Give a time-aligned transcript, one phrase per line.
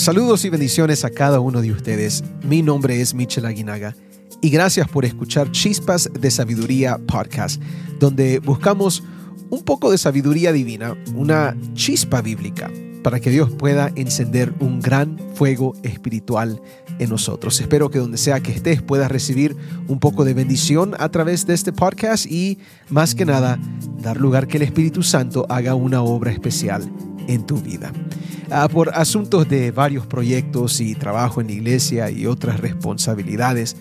[0.00, 2.24] Saludos y bendiciones a cada uno de ustedes.
[2.42, 3.94] Mi nombre es Michel Aguinaga
[4.40, 7.60] y gracias por escuchar Chispas de Sabiduría Podcast,
[7.98, 9.04] donde buscamos
[9.50, 12.70] un poco de sabiduría divina, una chispa bíblica,
[13.02, 16.62] para que Dios pueda encender un gran fuego espiritual
[16.98, 17.60] en nosotros.
[17.60, 19.54] Espero que donde sea que estés puedas recibir
[19.86, 22.56] un poco de bendición a través de este podcast y
[22.88, 23.58] más que nada
[23.98, 26.90] dar lugar que el Espíritu Santo haga una obra especial
[27.30, 27.92] en tu vida.
[28.50, 33.76] Ah, por asuntos de varios proyectos y trabajo en la iglesia y otras responsabilidades,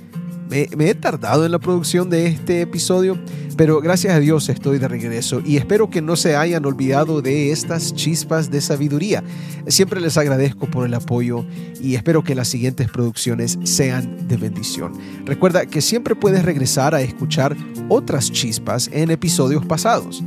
[0.50, 3.20] me, he tardado en la producción de este episodio,
[3.56, 7.52] pero gracias a Dios estoy de regreso y espero que no se hayan olvidado de
[7.52, 9.24] estas chispas de sabiduría.
[9.68, 11.46] Siempre les agradezco por el apoyo
[11.82, 14.94] y espero que las siguientes producciones sean de bendición.
[15.26, 17.56] Recuerda que siempre puedes regresar a escuchar
[17.88, 20.24] otras chispas en episodios pasados.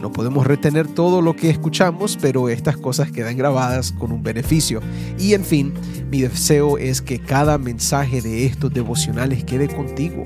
[0.00, 4.80] No podemos retener todo lo que escuchamos, pero estas cosas quedan grabadas con un beneficio.
[5.18, 5.74] Y en fin,
[6.10, 10.22] mi deseo es que cada mensaje de estos devocionales quede contigo,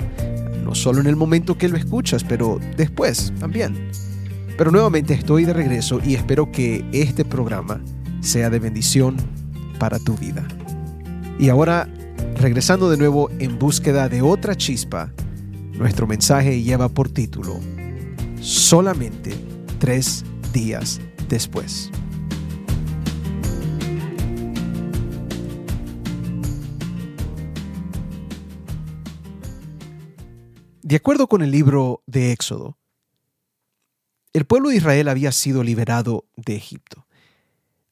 [0.62, 3.90] no solo en el momento que lo escuchas, pero después también.
[4.58, 7.80] Pero nuevamente estoy de regreso y espero que este programa
[8.20, 9.16] sea de bendición
[9.78, 10.46] para tu vida.
[11.38, 11.88] Y ahora,
[12.36, 15.10] regresando de nuevo en búsqueda de otra chispa,
[15.72, 17.58] nuestro mensaje lleva por título
[18.40, 19.52] Solamente
[19.83, 21.91] tres días después.
[30.83, 32.78] De acuerdo con el libro de Éxodo,
[34.33, 37.08] el pueblo de Israel había sido liberado de Egipto.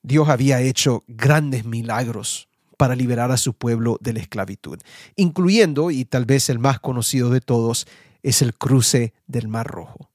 [0.04, 4.78] Dios había hecho grandes milagros para liberar a su pueblo de la esclavitud,
[5.16, 7.88] incluyendo, y tal vez el más conocido de todos,
[8.22, 10.09] es el cruce del Mar Rojo.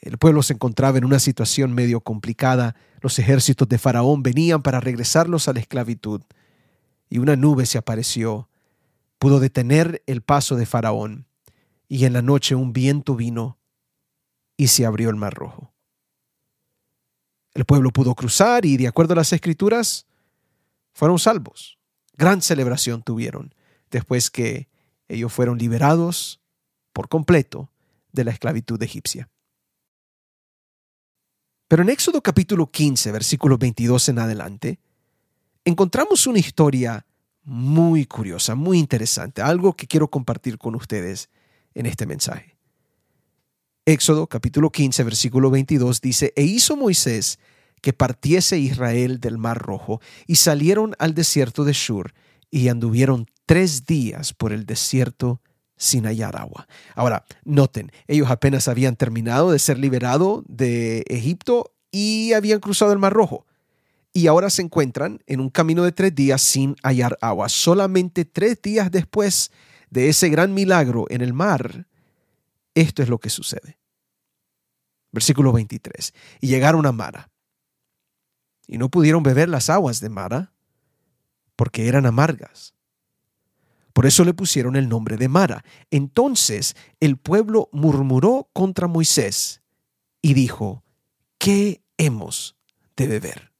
[0.00, 2.76] El pueblo se encontraba en una situación medio complicada.
[3.00, 6.22] Los ejércitos de Faraón venían para regresarlos a la esclavitud.
[7.08, 8.48] Y una nube se apareció.
[9.18, 11.26] Pudo detener el paso de Faraón.
[11.88, 13.58] Y en la noche un viento vino
[14.56, 15.72] y se abrió el mar rojo.
[17.54, 20.06] El pueblo pudo cruzar y, de acuerdo a las escrituras,
[20.92, 21.78] fueron salvos.
[22.16, 23.54] Gran celebración tuvieron
[23.90, 24.68] después que
[25.08, 26.40] ellos fueron liberados
[26.92, 27.70] por completo
[28.12, 29.28] de la esclavitud egipcia.
[31.68, 34.78] Pero en Éxodo capítulo 15, versículo 22 en adelante,
[35.66, 37.04] encontramos una historia
[37.44, 41.28] muy curiosa, muy interesante, algo que quiero compartir con ustedes
[41.74, 42.56] en este mensaje.
[43.84, 47.38] Éxodo capítulo 15, versículo 22 dice, E hizo Moisés
[47.82, 52.14] que partiese Israel del mar rojo, y salieron al desierto de Shur,
[52.50, 55.42] y anduvieron tres días por el desierto
[55.78, 56.68] sin hallar agua.
[56.94, 62.98] Ahora, noten, ellos apenas habían terminado de ser liberados de Egipto y habían cruzado el
[62.98, 63.46] Mar Rojo.
[64.12, 67.48] Y ahora se encuentran en un camino de tres días sin hallar agua.
[67.48, 69.52] Solamente tres días después
[69.90, 71.86] de ese gran milagro en el mar,
[72.74, 73.78] esto es lo que sucede.
[75.12, 76.12] Versículo 23.
[76.40, 77.30] Y llegaron a Mara.
[78.66, 80.52] Y no pudieron beber las aguas de Mara
[81.56, 82.74] porque eran amargas.
[83.98, 85.64] Por eso le pusieron el nombre de Mara.
[85.90, 89.60] Entonces el pueblo murmuró contra Moisés
[90.22, 90.84] y dijo,
[91.36, 92.56] ¿qué hemos
[92.96, 93.52] de beber?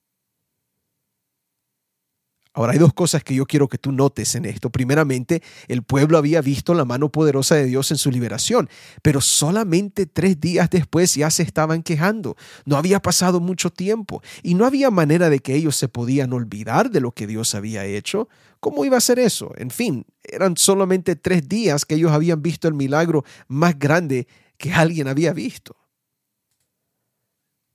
[2.59, 4.69] Ahora hay dos cosas que yo quiero que tú notes en esto.
[4.69, 8.69] Primeramente, el pueblo había visto la mano poderosa de Dios en su liberación,
[9.01, 12.37] pero solamente tres días después ya se estaban quejando.
[12.65, 16.91] No había pasado mucho tiempo y no había manera de que ellos se podían olvidar
[16.91, 18.29] de lo que Dios había hecho.
[18.59, 19.53] ¿Cómo iba a ser eso?
[19.57, 24.27] En fin, eran solamente tres días que ellos habían visto el milagro más grande
[24.57, 25.77] que alguien había visto.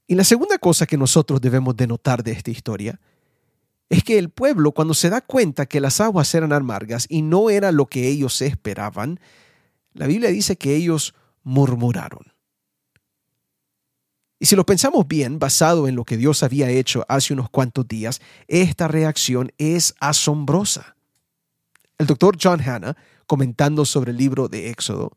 [0.08, 3.00] Y la segunda cosa que nosotros debemos de notar de esta historia
[3.94, 7.52] es que el pueblo cuando se da cuenta que las aguas eran amargas y no
[7.52, 9.20] era lo que ellos esperaban,
[9.94, 12.34] la Biblia dice que ellos murmuraron.
[14.40, 17.88] Y si lo pensamos bien, basado en lo que Dios había hecho hace unos cuantos
[17.88, 20.96] días, esta reacción es asombrosa.
[22.00, 22.98] El doctor John Hanna,
[23.28, 25.12] comentando sobre el libro de Éxodo,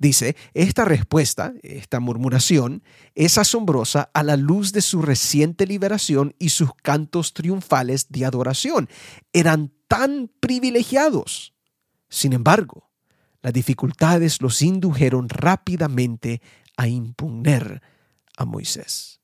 [0.00, 2.82] Dice, esta respuesta, esta murmuración,
[3.14, 8.88] es asombrosa a la luz de su reciente liberación y sus cantos triunfales de adoración.
[9.34, 11.52] Eran tan privilegiados.
[12.08, 12.90] Sin embargo,
[13.42, 16.40] las dificultades los indujeron rápidamente
[16.78, 17.82] a impugnar
[18.38, 19.19] a Moisés.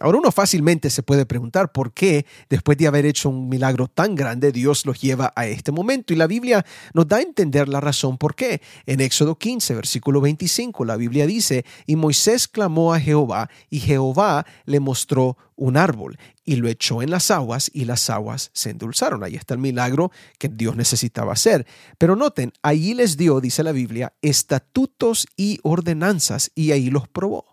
[0.00, 4.14] Ahora uno fácilmente se puede preguntar por qué, después de haber hecho un milagro tan
[4.14, 6.14] grande, Dios los lleva a este momento.
[6.14, 8.62] Y la Biblia nos da a entender la razón por qué.
[8.86, 14.46] En Éxodo 15, versículo 25, la Biblia dice, y Moisés clamó a Jehová, y Jehová
[14.64, 19.22] le mostró un árbol, y lo echó en las aguas, y las aguas se endulzaron.
[19.22, 21.66] Ahí está el milagro que Dios necesitaba hacer.
[21.98, 27.51] Pero noten, allí les dio, dice la Biblia, estatutos y ordenanzas, y ahí los probó.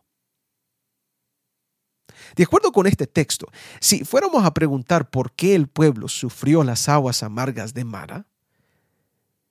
[2.39, 3.47] De acuerdo con este texto,
[3.81, 8.27] si fuéramos a preguntar por qué el pueblo sufrió las aguas amargas de Mara,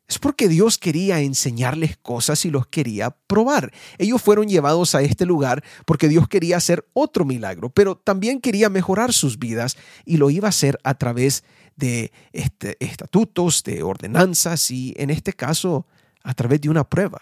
[0.06, 3.74] es porque Dios quería enseñarles cosas y los quería probar.
[3.98, 8.70] Ellos fueron llevados a este lugar porque Dios quería hacer otro milagro, pero también quería
[8.70, 9.76] mejorar sus vidas
[10.06, 11.44] y lo iba a hacer a través
[11.76, 15.86] de este, estatutos, de ordenanzas y en este caso
[16.22, 17.20] a través de una prueba.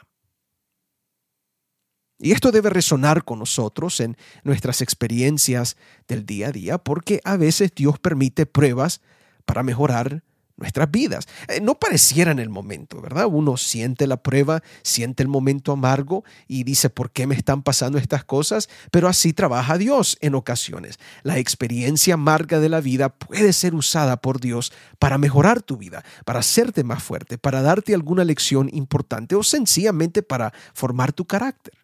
[2.18, 5.76] Y esto debe resonar con nosotros en nuestras experiencias
[6.08, 9.02] del día a día, porque a veces Dios permite pruebas
[9.44, 10.22] para mejorar
[10.56, 11.26] nuestras vidas.
[11.48, 13.26] Eh, no pareciera en el momento, ¿verdad?
[13.30, 17.98] Uno siente la prueba, siente el momento amargo y dice, ¿por qué me están pasando
[17.98, 18.68] estas cosas?
[18.90, 20.98] Pero así trabaja Dios en ocasiones.
[21.22, 26.02] La experiencia amarga de la vida puede ser usada por Dios para mejorar tu vida,
[26.24, 31.75] para hacerte más fuerte, para darte alguna lección importante o sencillamente para formar tu carácter.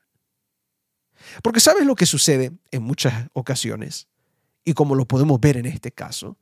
[1.43, 4.09] Porque sabes lo que sucede en muchas ocasiones,
[4.65, 6.37] y como lo podemos ver en este caso,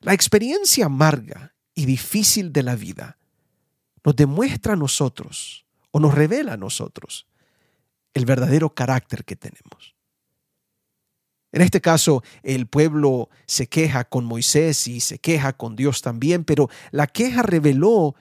[0.00, 3.18] la experiencia amarga y difícil de la vida
[4.04, 7.26] nos demuestra a nosotros o nos revela a nosotros
[8.14, 9.94] el verdadero carácter que tenemos.
[11.52, 16.44] En este caso, el pueblo se queja con Moisés y se queja con Dios también,
[16.44, 18.14] pero la queja reveló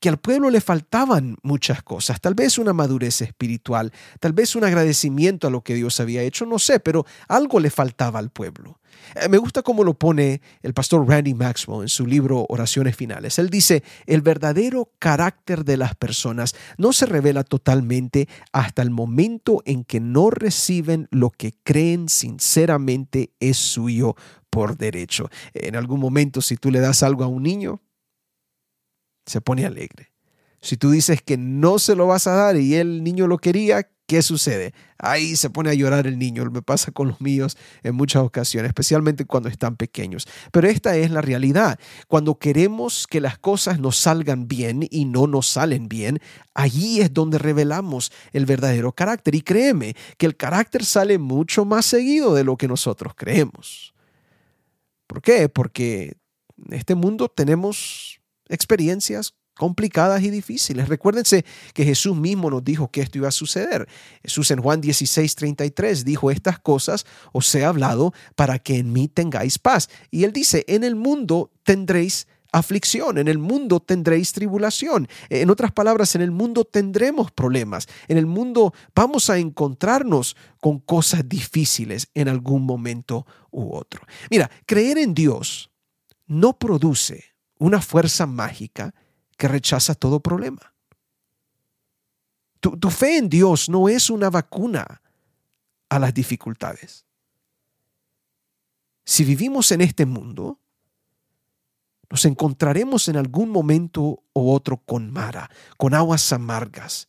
[0.00, 4.64] que al pueblo le faltaban muchas cosas, tal vez una madurez espiritual, tal vez un
[4.64, 8.78] agradecimiento a lo que Dios había hecho, no sé, pero algo le faltaba al pueblo.
[9.14, 13.38] Eh, me gusta cómo lo pone el pastor Randy Maxwell en su libro Oraciones Finales.
[13.38, 19.62] Él dice, el verdadero carácter de las personas no se revela totalmente hasta el momento
[19.64, 24.14] en que no reciben lo que creen sinceramente es suyo
[24.50, 25.28] por derecho.
[25.54, 27.80] En algún momento, si tú le das algo a un niño,
[29.28, 30.12] se pone alegre.
[30.60, 33.88] Si tú dices que no se lo vas a dar y el niño lo quería,
[34.06, 34.74] ¿qué sucede?
[34.98, 36.44] Ahí se pone a llorar el niño.
[36.50, 40.26] Me pasa con los míos en muchas ocasiones, especialmente cuando están pequeños.
[40.50, 41.78] Pero esta es la realidad.
[42.08, 46.18] Cuando queremos que las cosas nos salgan bien y no nos salen bien,
[46.54, 49.36] allí es donde revelamos el verdadero carácter.
[49.36, 53.94] Y créeme que el carácter sale mucho más seguido de lo que nosotros creemos.
[55.06, 55.48] ¿Por qué?
[55.48, 56.16] Porque
[56.66, 58.17] en este mundo tenemos
[58.48, 60.88] experiencias complicadas y difíciles.
[60.88, 63.86] Recuérdense que Jesús mismo nos dijo que esto iba a suceder.
[64.22, 69.08] Jesús en Juan 16, 33 dijo, estas cosas os he hablado para que en mí
[69.08, 69.90] tengáis paz.
[70.10, 75.08] Y él dice, en el mundo tendréis aflicción, en el mundo tendréis tribulación.
[75.28, 77.88] En otras palabras, en el mundo tendremos problemas.
[78.06, 84.02] En el mundo vamos a encontrarnos con cosas difíciles en algún momento u otro.
[84.30, 85.70] Mira, creer en Dios
[86.26, 87.24] no produce
[87.58, 88.94] una fuerza mágica
[89.36, 90.74] que rechaza todo problema.
[92.60, 95.00] Tu, fe en Dios no es una vacuna
[95.88, 97.06] a las dificultades.
[99.04, 100.58] Si vivimos en este mundo,
[102.10, 107.08] nos encontraremos en algún momento u otro con Mara, con aguas amargas,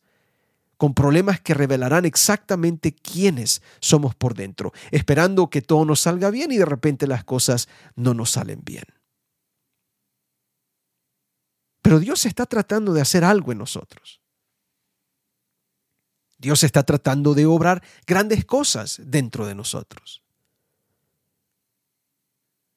[0.76, 6.52] con problemas que revelarán exactamente quiénes somos por dentro, esperando que todo nos salga bien
[6.52, 8.84] y de repente las cosas no nos salen bien.
[11.90, 14.20] Pero Dios está tratando de hacer algo en nosotros.
[16.38, 20.22] Dios está tratando de obrar grandes cosas dentro de nosotros.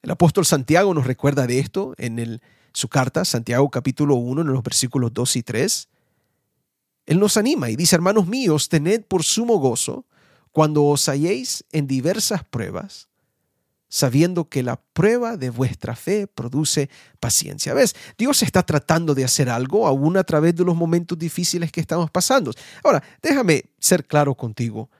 [0.02, 2.40] El apóstol Santiago nos recuerda de esto en
[2.72, 5.88] su carta, Santiago capítulo 1, en los versículos 2 y 3.
[7.06, 10.06] Él nos anima y dice, hermanos míos, tened por sumo gozo
[10.50, 13.08] cuando os halléis en diversas pruebas,
[13.94, 17.74] sabiendo que la prueba de vuestra fe produce paciencia.
[17.74, 17.94] ¿Ves?
[18.18, 22.10] Dios está tratando de hacer algo aún a través de los momentos difíciles que estamos
[22.10, 22.50] pasando.
[22.82, 24.90] Ahora, déjame ser claro contigo.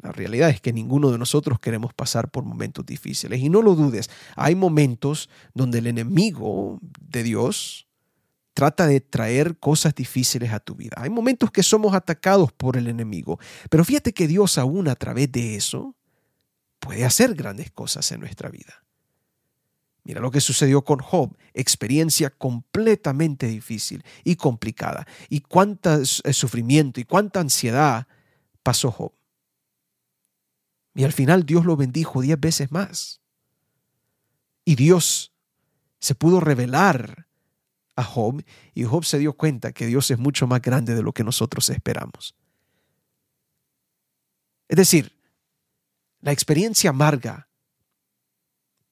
[0.00, 3.40] La realidad es que ninguno de nosotros queremos pasar por momentos difíciles.
[3.40, 7.88] Y no lo dudes, hay momentos donde el enemigo de Dios
[8.54, 10.96] trata de traer cosas difíciles a tu vida.
[10.96, 13.38] Hay momentos que somos atacados por el enemigo.
[13.68, 15.94] Pero fíjate que Dios aún a través de eso
[16.78, 18.84] puede hacer grandes cosas en nuestra vida.
[20.04, 25.06] Mira lo que sucedió con Job, experiencia completamente difícil y complicada.
[25.28, 28.06] Y cuánto sufrimiento y cuánta ansiedad
[28.62, 29.12] pasó Job.
[30.94, 33.20] Y al final Dios lo bendijo diez veces más.
[34.64, 35.32] Y Dios
[36.00, 37.26] se pudo revelar
[37.94, 38.42] a Job
[38.74, 41.68] y Job se dio cuenta que Dios es mucho más grande de lo que nosotros
[41.68, 42.34] esperamos.
[44.68, 45.17] Es decir,
[46.20, 47.48] la experiencia amarga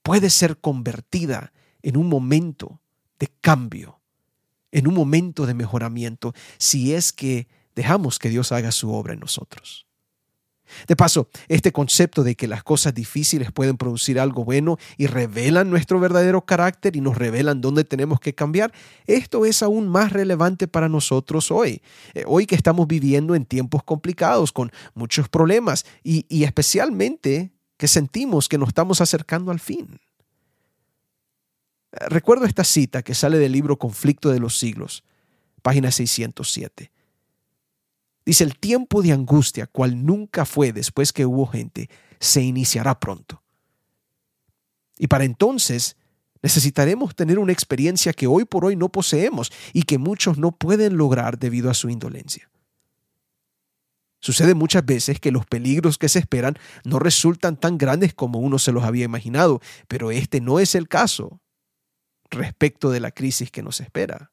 [0.02, 1.52] puede ser convertida
[1.82, 2.80] en un momento
[3.18, 4.00] de cambio,
[4.70, 9.20] en un momento de mejoramiento, si es que dejamos que Dios haga su obra en
[9.20, 9.86] nosotros.
[10.86, 15.70] De paso, este concepto de que las cosas difíciles pueden producir algo bueno y revelan
[15.70, 18.72] nuestro verdadero carácter y nos revelan dónde tenemos que cambiar,
[19.06, 21.82] esto es aún más relevante para nosotros hoy.
[22.14, 27.88] Eh, hoy que estamos viviendo en tiempos complicados, con muchos problemas y, y especialmente que
[27.88, 30.00] sentimos que nos estamos acercando al fin.
[31.92, 35.04] Eh, recuerdo esta cita que sale del libro Conflicto de los Siglos,
[35.62, 36.90] página 607.
[38.26, 43.44] Dice, el tiempo de angustia, cual nunca fue después que hubo gente, se iniciará pronto.
[44.98, 45.96] Y para entonces
[46.42, 50.96] necesitaremos tener una experiencia que hoy por hoy no poseemos y que muchos no pueden
[50.96, 52.50] lograr debido a su indolencia.
[54.18, 58.58] Sucede muchas veces que los peligros que se esperan no resultan tan grandes como uno
[58.58, 61.40] se los había imaginado, pero este no es el caso
[62.30, 64.32] respecto de la crisis que nos espera.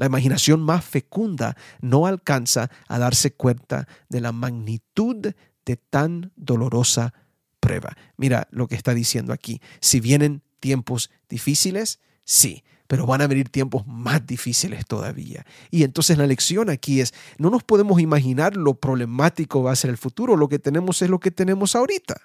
[0.00, 5.34] La imaginación más fecunda no alcanza a darse cuenta de la magnitud
[5.66, 7.12] de tan dolorosa
[7.60, 7.94] prueba.
[8.16, 9.60] Mira lo que está diciendo aquí.
[9.82, 15.44] Si vienen tiempos difíciles, sí, pero van a venir tiempos más difíciles todavía.
[15.70, 19.90] Y entonces la lección aquí es, no nos podemos imaginar lo problemático va a ser
[19.90, 22.18] el futuro, lo que tenemos es lo que tenemos ahorita.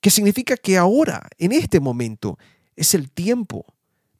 [0.00, 2.38] ¿Qué significa que ahora, en este momento,
[2.76, 3.66] es el tiempo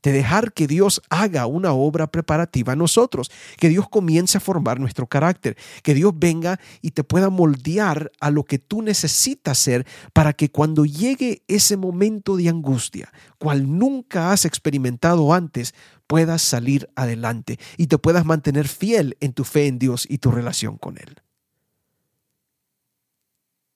[0.09, 4.81] de dejar que Dios haga una obra preparativa a nosotros, que Dios comience a formar
[4.81, 9.87] nuestro carácter, que Dios venga y te pueda moldear a lo que tú necesitas ser
[10.15, 15.75] para que cuando llegue ese momento de angustia, cual nunca has experimentado antes,
[16.07, 20.31] puedas salir adelante y te puedas mantener fiel en tu fe en Dios y tu
[20.31, 21.17] relación con Él.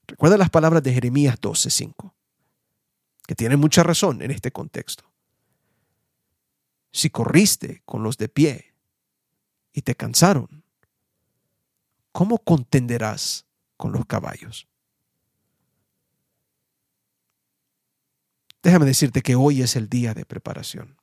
[0.06, 2.14] Recuerda las palabras de Jeremías 12:5,
[3.26, 5.11] que tienen mucha razón en este contexto
[6.92, 8.74] si corriste con los de pie
[9.72, 10.62] y te cansaron,
[12.12, 13.46] ¿cómo contenderás
[13.76, 14.68] con los caballos?
[18.62, 20.96] Déjame decirte que hoy es el día de preparación.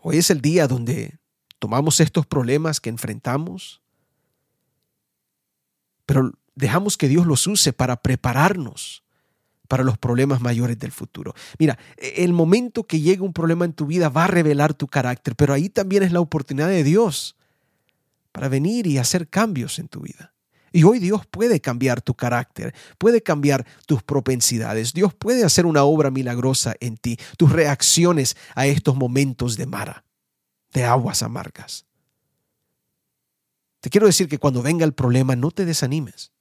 [0.00, 1.18] Hoy es el día donde
[1.58, 3.80] tomamos estos problemas que enfrentamos,
[6.04, 9.04] pero dejamos que Dios los use para prepararnos
[9.68, 11.34] para los problemas mayores del futuro.
[11.58, 15.36] Mira, el momento que llegue un problema en tu vida va a revelar tu carácter,
[15.36, 17.36] pero ahí también es la oportunidad de Dios
[18.32, 20.32] para venir y hacer cambios en tu vida.
[20.72, 25.84] Y hoy Dios puede cambiar tu carácter, puede cambiar tus propensidades, Dios puede hacer una
[25.84, 30.04] obra milagrosa en ti, tus reacciones a estos momentos de mara,
[30.72, 31.86] de aguas amargas.
[33.80, 36.32] Te quiero decir que cuando venga el problema no te desanimes.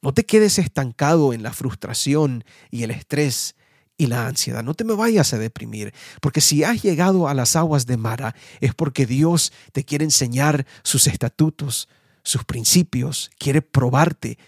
[0.00, 3.56] No te quedes estancado en la frustración y el estrés
[3.96, 4.62] y la ansiedad.
[4.62, 8.34] No te me vayas a deprimir, porque si has llegado a las aguas de Mara
[8.60, 11.88] es porque Dios te quiere enseñar sus estatutos,
[12.22, 14.38] sus principios, quiere probarte,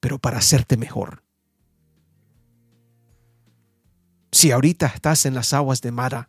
[0.00, 1.22] pero para hacerte mejor.
[4.32, 6.28] Si ahorita estás en las aguas de Mara,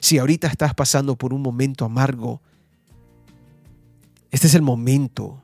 [0.00, 2.42] si ahorita estás pasando por un momento amargo,
[4.30, 5.42] este es el momento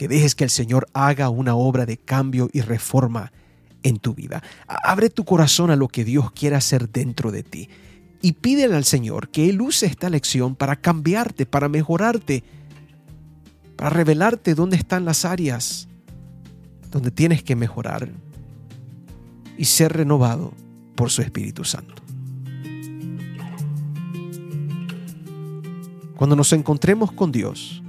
[0.00, 3.32] que dejes que el Señor haga una obra de cambio y reforma
[3.82, 4.42] en tu vida.
[4.66, 7.68] Abre tu corazón a lo que Dios quiere hacer dentro de ti
[8.22, 12.44] y pídele al Señor que Él use esta lección para cambiarte, para mejorarte,
[13.76, 15.86] para revelarte dónde están las áreas
[16.90, 18.08] donde tienes que mejorar
[19.58, 20.54] y ser renovado
[20.94, 22.02] por su Espíritu Santo.
[26.16, 27.82] Cuando nos encontremos con Dios,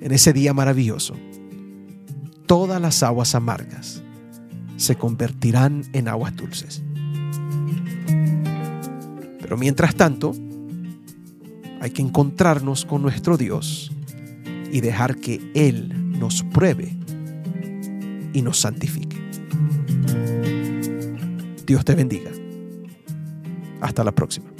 [0.00, 1.14] en ese día maravilloso,
[2.46, 4.02] todas las aguas amargas
[4.76, 6.82] se convertirán en aguas dulces.
[9.40, 10.32] Pero mientras tanto,
[11.80, 13.92] hay que encontrarnos con nuestro Dios
[14.72, 16.96] y dejar que Él nos pruebe
[18.32, 19.18] y nos santifique.
[21.66, 22.30] Dios te bendiga.
[23.80, 24.50] Hasta la próxima.